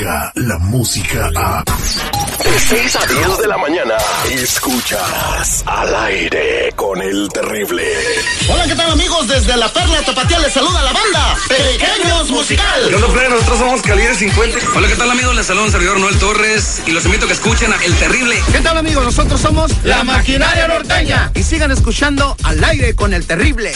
[0.00, 1.62] la música a...
[2.42, 3.94] De 6 a 10 de la mañana,
[4.30, 7.84] escuchas al aire con el terrible.
[8.48, 9.28] Hola, ¿qué tal amigos?
[9.28, 12.90] Desde la Perla Tapatía les saluda la banda Pequeños Musical.
[12.90, 14.58] Yo no creo, nosotros somos Calibre 50.
[14.74, 15.36] Hola, ¿qué tal amigos?
[15.36, 18.42] Les saluda un servidor Noel Torres y los invito a que escuchen a El Terrible.
[18.50, 19.04] ¿Qué tal amigos?
[19.04, 21.30] Nosotros somos La Maquinaria Norteña.
[21.34, 23.74] Y sigan escuchando al aire con el terrible.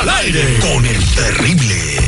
[0.00, 1.98] Al aire con el terrible.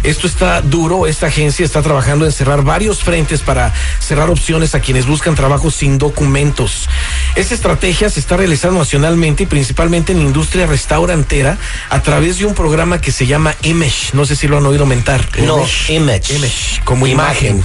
[0.04, 4.80] Esto está duro, esta agencia está trabajando en cerrar varios frentes para cerrar opciones a
[4.80, 6.90] quienes buscan trabajo sin documentos.
[7.36, 11.58] Esta estrategia se está realizando nacionalmente y principalmente en la industria restaurantera
[11.90, 14.12] a través de un programa que se llama Image.
[14.14, 15.28] No sé si lo han oído mentar.
[15.46, 16.36] No, Image.
[16.36, 17.64] Image, como imagen.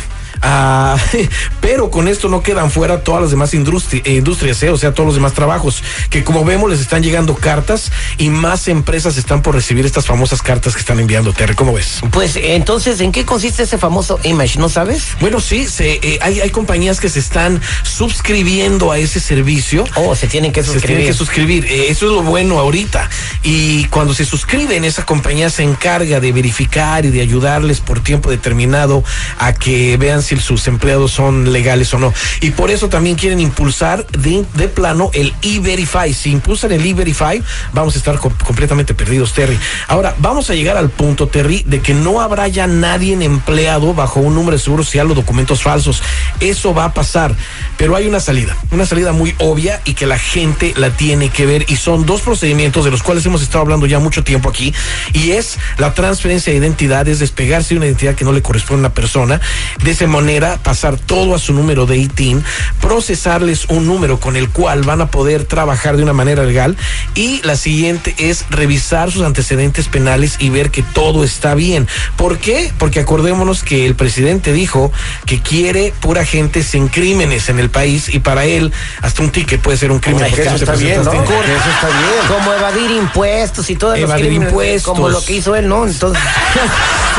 [0.48, 0.97] Ah,
[1.61, 4.95] pero con esto no quedan fuera todas las demás industri eh, industrias, eh, o sea,
[4.95, 9.42] todos los demás trabajos, que como vemos les están llegando cartas y más empresas están
[9.42, 11.98] por recibir estas famosas cartas que están enviando, Terry, ¿cómo ves?
[12.12, 14.61] Pues entonces, ¿en qué consiste ese famoso Image?
[14.61, 15.17] ¿No sabes?
[15.20, 19.85] Bueno, sí, se, eh, hay, hay compañías que se están suscribiendo a ese servicio.
[19.96, 20.86] Oh, se tienen que Se suscribir.
[20.98, 21.64] tienen que suscribir.
[21.64, 23.11] Eh, eso es lo bueno ahorita.
[23.42, 28.30] Y cuando se suscriben, esa compañía se encarga de verificar y de ayudarles por tiempo
[28.30, 29.02] determinado
[29.39, 32.13] a que vean si sus empleados son legales o no.
[32.41, 36.13] Y por eso también quieren impulsar de, de plano el E-Verify.
[36.13, 37.42] Si impulsan el E-Verify,
[37.73, 39.58] vamos a estar co- completamente perdidos, Terry.
[39.89, 44.20] Ahora, vamos a llegar al punto, Terry, de que no habrá ya nadie empleado bajo
[44.20, 46.02] un número de seguro social o documentos falsos.
[46.41, 47.35] Eso va a pasar.
[47.77, 51.47] Pero hay una salida, una salida muy obvia y que la gente la tiene que
[51.47, 51.64] ver.
[51.68, 54.74] Y son dos procedimientos de los cuales hemos estado hablando ya mucho tiempo aquí.
[55.13, 58.80] Y es la transferencia de identidad, es despegarse de una identidad que no le corresponde
[58.80, 59.41] a una persona.
[59.83, 62.43] De esa manera, pasar todo a su número de ITIN,
[62.81, 66.77] procesarles un número con el cual van a poder trabajar de una manera legal.
[67.15, 71.87] Y la siguiente es revisar sus antecedentes penales y ver que todo está bien.
[72.17, 72.73] ¿Por qué?
[72.79, 74.91] Porque acordémonos que el presidente dijo
[75.27, 78.73] que quiere pura gente sin crímenes en el país y para él
[79.03, 80.27] hasta un ticket puede ser un crimen.
[80.27, 81.13] Porque eso eso está bien, ¿no?
[81.13, 81.53] en corte.
[81.53, 82.27] Eso está bien.
[82.29, 84.95] Como evadir impuestos y todos los Evadir crímenes, impuestos.
[84.95, 85.87] Como lo que hizo él, ¿no?
[85.87, 86.23] Entonces,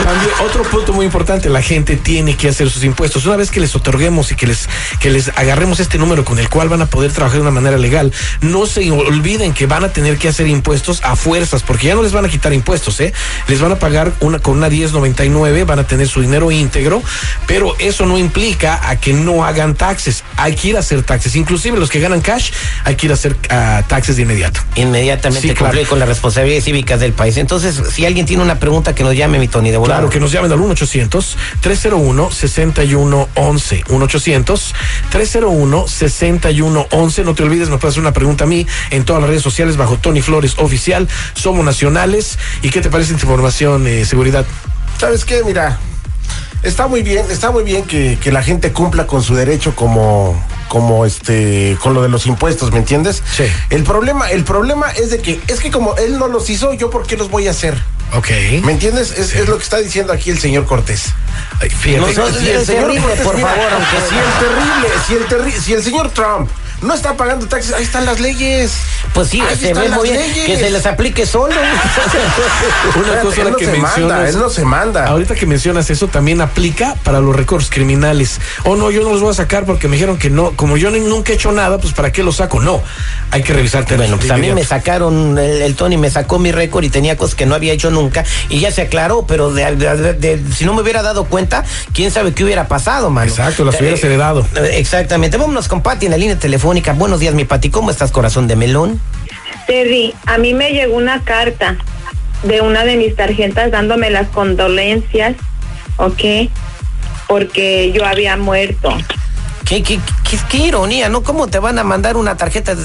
[0.04, 3.26] También, otro punto muy importante, la gente tiene que hacer sus impuestos.
[3.26, 4.68] Una vez que les otorguemos y que les,
[5.00, 7.78] que les agarremos este número con el cual van a poder trabajar de una manera
[7.78, 8.12] legal,
[8.42, 12.02] no se olviden que van a tener que hacer impuestos a fuerzas, porque ya no
[12.02, 13.14] les van a quitar impuestos, ¿eh?
[13.48, 17.02] Les van a pagar una, con una 1099, van a tener su dinero íntegro,
[17.46, 20.24] pero eso no implica a que no hagan taxes.
[20.38, 21.36] Hay que ir a hacer taxes.
[21.36, 22.52] Inclusive los que ganan cash,
[22.84, 24.62] hay que ir a hacer ah, taxes de inmediato.
[24.76, 25.72] inmediatamente Sí, claro.
[25.72, 27.38] cumplir con las responsabilidades cívicas del país.
[27.38, 30.00] Entonces, si alguien tiene una pregunta, que nos llame, mi Tony, de volada.
[30.00, 30.60] Claro, que nos llamen al
[32.86, 35.12] 1-800-301-6111.
[35.12, 37.26] 1-800-301-6111.
[37.26, 39.78] No te olvides, me puedes hacer una pregunta a mí en todas las redes sociales
[39.78, 41.08] bajo Tony Flores Oficial.
[41.34, 42.38] Somos nacionales.
[42.62, 44.46] ¿Y qué te parece esta información, eh, seguridad?
[45.00, 45.44] ¿Sabes qué?
[45.44, 45.80] Mira,
[46.64, 50.42] está muy bien, está muy bien que, que la gente cumpla con su derecho como,
[50.68, 53.24] como este, con lo de los impuestos, ¿me entiendes?
[53.36, 53.46] Sí.
[53.70, 56.90] El problema, el problema es de que, es que como él no los hizo, yo
[56.90, 57.78] por qué los voy a hacer.
[58.14, 58.30] Ok.
[58.64, 59.12] ¿Me entiendes?
[59.12, 61.14] Es, es lo que está diciendo aquí el señor Cortés.
[61.60, 62.14] Ay, fíjate.
[62.14, 64.88] No, no, Si el es señor terrible, Cortés, por mira, favor, aunque- si el terrible,
[65.08, 66.50] si el terri- si el señor Trump
[66.82, 68.72] no está pagando taxes, ahí están las leyes.
[69.14, 70.46] Pues sí, Ahí se están ve muy bien leyes.
[70.46, 71.56] que se les aplique solo.
[72.96, 75.06] Una cosa él la no que se manda, él no se manda.
[75.08, 78.40] Ahorita que mencionas eso, también aplica para los récords criminales.
[78.64, 80.52] Oh, no, yo no los voy a sacar porque me dijeron que no.
[80.52, 82.60] Como yo ni- nunca he hecho nada, pues ¿para qué los saco?
[82.60, 82.82] No.
[83.32, 83.96] Hay que revisarte.
[83.98, 87.18] Bueno, pues a mí me sacaron, el, el Tony me sacó mi récord y tenía
[87.18, 90.66] cosas que no había hecho nunca y ya se aclaró, pero de, de- de- si
[90.66, 91.64] no me hubiera dado cuenta,
[91.94, 93.30] quién sabe qué hubiera pasado, mano.
[93.30, 94.46] Exacto, las hubieras Eh, heredado.
[94.56, 95.38] eh, Exactamente.
[95.38, 96.67] Vámonos con Pati en la línea telefónica.
[96.68, 97.70] Buenos días, mi Pati.
[97.70, 99.00] ¿Cómo estás, corazón de melón?
[99.68, 101.78] Terry, a mí me llegó una carta
[102.44, 105.36] de una de mis tarjetas dándome las condolencias,
[105.96, 106.50] ¿ok?
[107.26, 108.90] Porque yo había muerto.
[109.64, 111.24] Qué, qué, qué, qué ironía, ¿no?
[111.24, 112.76] ¿Cómo te van a mandar una tarjeta?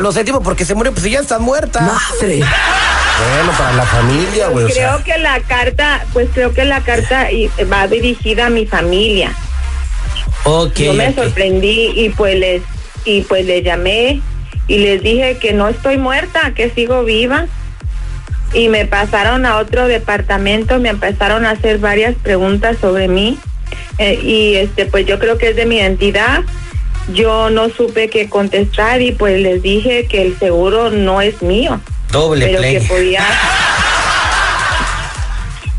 [0.00, 1.80] Lo sentimos porque se murió, pues ya estás muerta.
[2.20, 4.66] Bueno, para la familia, güey.
[4.66, 4.92] o sea.
[4.92, 7.26] Creo que la carta, pues creo que la carta
[7.72, 9.34] va dirigida a mi familia.
[10.44, 10.76] Ok.
[10.76, 12.62] Yo me sorprendí y pues les
[13.04, 14.20] y pues les llamé
[14.68, 17.46] y les dije que no estoy muerta, que sigo viva.
[18.54, 23.38] Y me pasaron a otro departamento, me empezaron a hacer varias preguntas sobre mí.
[23.98, 26.40] Eh, y este pues yo creo que es de mi identidad.
[27.12, 31.80] Yo no supe qué contestar y pues les dije que el seguro no es mío,
[32.12, 32.78] Doble pero play.
[32.78, 33.24] que podía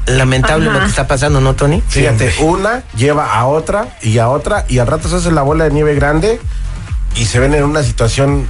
[0.06, 0.74] Lamentable Ajá.
[0.74, 1.82] lo que está pasando, ¿no, Tony?
[1.88, 5.64] Fíjate, una lleva a otra y a otra y al rato se hace la bola
[5.64, 6.42] de nieve grande
[7.16, 8.48] y se ven en una situación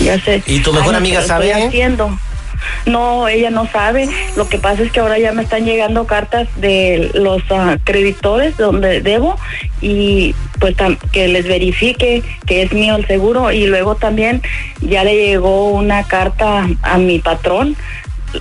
[0.00, 0.42] Ya sé.
[0.46, 1.50] ¿Y tu mejor Años amiga sabe?
[1.50, 2.18] estoy haciendo.
[2.86, 4.08] No, ella no sabe.
[4.36, 8.56] Lo que pasa es que ahora ya me están llegando cartas de los ah, creditores
[8.56, 9.38] donde debo
[9.80, 14.42] y pues tam- que les verifique que es mío el seguro y luego también
[14.80, 17.76] ya le llegó una carta a mi patrón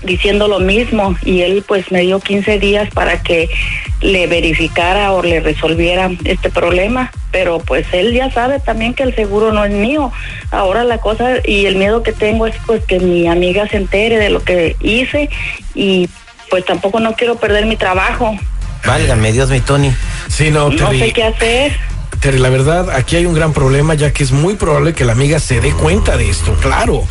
[0.04, 3.50] diciendo lo mismo y él pues me dio 15 días para que
[4.02, 9.16] le verificara o le resolviera este problema, pero pues él ya sabe también que el
[9.16, 10.12] seguro no es mío.
[10.52, 14.18] Ahora la cosa y el miedo que tengo es pues que mi amiga se entere
[14.18, 15.30] de lo que hice
[15.74, 16.10] y
[16.50, 18.38] pues tampoco no quiero perder mi trabajo.
[18.86, 19.92] Válgame Dios, mi Tony.
[20.28, 21.95] Sí, no, No sé qué hacer.
[22.26, 25.12] Terry, la verdad, aquí hay un gran problema, ya que es muy probable que la
[25.12, 27.08] amiga se dé cuenta de esto, claro.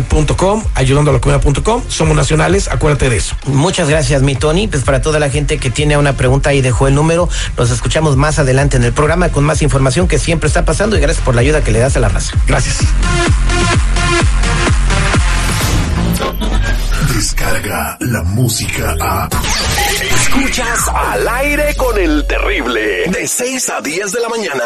[0.09, 1.21] tonyfloresoficial.com, ayudando.
[1.88, 3.37] Somos nacionales, acuérdate de eso.
[3.47, 4.69] Muchas gracias, mi Tony.
[4.69, 8.17] Pues para toda la gente que tiene una pregunta y dejó el número, los escuchamos
[8.17, 11.35] más adelante en el programa con más información que siempre está pasando y gracias por
[11.35, 12.33] la ayuda que le das a la raza.
[12.47, 12.79] Gracias.
[17.15, 19.29] Descarga la música a.
[20.15, 23.05] Escuchas al aire con el terrible.
[23.09, 24.65] De 6 a 10 de la mañana.